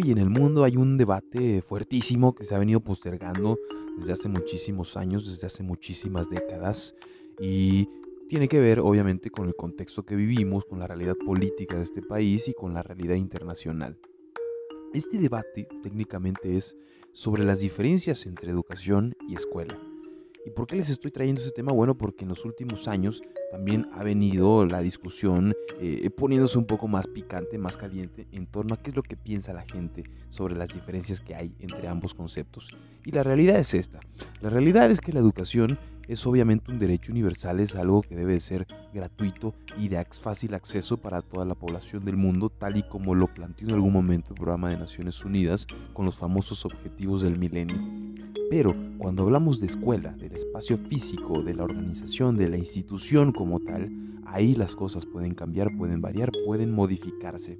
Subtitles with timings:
[0.00, 3.58] Y en el mundo hay un debate fuertísimo que se ha venido postergando
[3.98, 6.94] desde hace muchísimos años, desde hace muchísimas décadas
[7.40, 7.88] y
[8.28, 12.02] tiene que ver obviamente con el contexto que vivimos, con la realidad política de este
[12.02, 13.98] país y con la realidad internacional.
[14.92, 16.76] Este debate técnicamente es
[17.12, 19.78] sobre las diferencias entre educación y escuela.
[20.46, 21.72] ¿Y por qué les estoy trayendo este tema?
[21.72, 26.86] Bueno, porque en los últimos años también ha venido la discusión eh, poniéndose un poco
[26.86, 30.54] más picante, más caliente en torno a qué es lo que piensa la gente sobre
[30.54, 32.68] las diferencias que hay entre ambos conceptos.
[33.04, 33.98] Y la realidad es esta.
[34.40, 38.38] La realidad es que la educación es obviamente un derecho universal, es algo que debe
[38.38, 43.16] ser gratuito y de fácil acceso para toda la población del mundo, tal y como
[43.16, 47.36] lo planteó en algún momento el programa de Naciones Unidas con los famosos objetivos del
[47.36, 47.95] milenio.
[48.48, 53.60] Pero cuando hablamos de escuela, del espacio físico, de la organización, de la institución como
[53.60, 53.90] tal,
[54.24, 57.58] ahí las cosas pueden cambiar, pueden variar, pueden modificarse.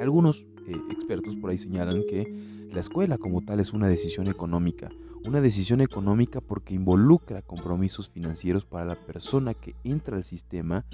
[0.00, 4.90] Algunos eh, expertos por ahí señalan que la escuela como tal es una decisión económica,
[5.24, 10.84] una decisión económica porque involucra compromisos financieros para la persona que entra al sistema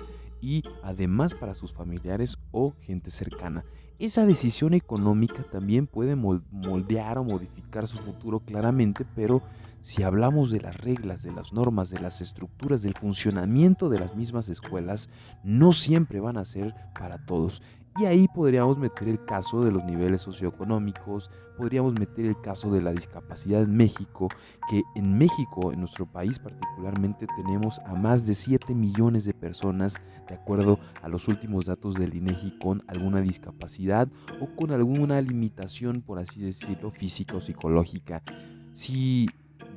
[0.42, 3.64] y además para sus familiares o gente cercana.
[3.98, 9.42] Esa decisión económica también puede moldear o modificar su futuro claramente, pero
[9.80, 14.14] si hablamos de las reglas, de las normas, de las estructuras, del funcionamiento de las
[14.14, 15.08] mismas escuelas,
[15.42, 17.60] no siempre van a ser para todos.
[17.98, 22.80] Y ahí podríamos meter el caso de los niveles socioeconómicos, podríamos meter el caso de
[22.80, 24.28] la discapacidad en México,
[24.70, 29.96] que en México, en nuestro país particularmente, tenemos a más de 7 millones de personas,
[30.28, 33.87] de acuerdo a los últimos datos del INEGI, con alguna discapacidad
[34.40, 38.22] o con alguna limitación, por así decirlo, física o psicológica.
[38.72, 39.28] Si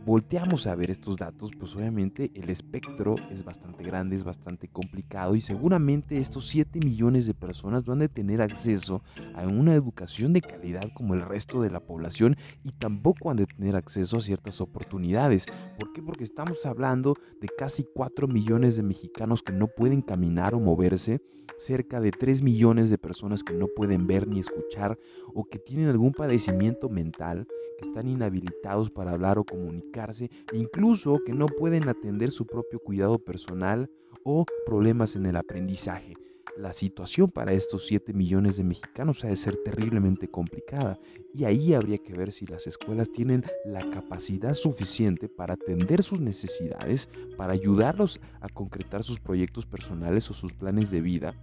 [0.05, 5.35] volteamos a ver estos datos, pues obviamente el espectro es bastante grande, es bastante complicado
[5.35, 9.03] y seguramente estos 7 millones de personas van a tener acceso
[9.35, 13.45] a una educación de calidad como el resto de la población y tampoco han de
[13.45, 15.45] tener acceso a ciertas oportunidades.
[15.79, 16.01] ¿Por qué?
[16.01, 21.21] Porque estamos hablando de casi 4 millones de mexicanos que no pueden caminar o moverse
[21.57, 24.97] cerca de 3 millones de personas que no pueden ver ni escuchar
[25.33, 27.47] o que tienen algún padecimiento mental,
[27.81, 33.89] están inhabilitados para hablar o comunicarse, incluso que no pueden atender su propio cuidado personal
[34.23, 36.15] o problemas en el aprendizaje.
[36.57, 40.99] La situación para estos 7 millones de mexicanos ha de ser terriblemente complicada
[41.33, 46.19] y ahí habría que ver si las escuelas tienen la capacidad suficiente para atender sus
[46.19, 51.35] necesidades, para ayudarlos a concretar sus proyectos personales o sus planes de vida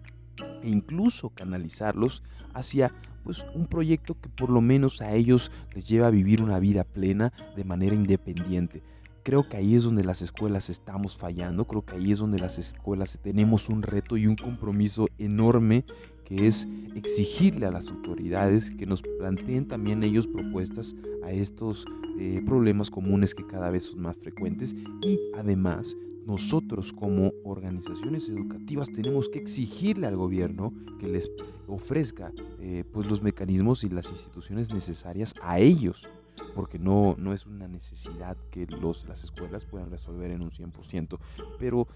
[0.63, 2.23] e incluso canalizarlos
[2.55, 2.93] hacia
[3.25, 6.85] pues un proyecto que por lo menos a ellos les lleva a vivir una vida
[6.85, 8.83] plena de manera independiente.
[9.23, 12.59] Creo que ahí es donde las escuelas estamos fallando, creo que ahí es donde las
[12.59, 15.85] escuelas tenemos un reto y un compromiso enorme
[16.25, 21.87] que es exigirle a las autoridades que nos planteen también ellos propuestas a estos
[22.19, 25.97] eh, problemas comunes que cada vez son más frecuentes y además
[26.29, 31.31] nosotros como organizaciones educativas tenemos que exigirle al gobierno que les
[31.67, 36.07] ofrezca eh, pues los mecanismos y las instituciones necesarias a ellos
[36.55, 41.19] porque no, no es una necesidad que los, las escuelas puedan resolver en un 100%.
[41.59, 41.89] Pero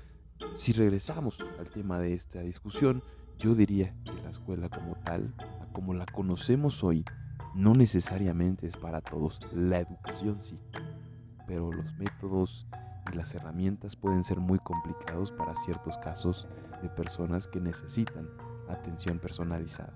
[0.54, 3.03] si regresamos al tema de esta discusión,
[3.38, 5.34] yo diría que la escuela como tal,
[5.72, 7.04] como la conocemos hoy,
[7.54, 9.41] no necesariamente es para todos.
[9.53, 10.59] La educación sí,
[11.47, 12.66] pero los métodos
[13.11, 16.47] y las herramientas pueden ser muy complicados para ciertos casos
[16.83, 18.29] de personas que necesitan
[18.69, 19.93] atención personalizada.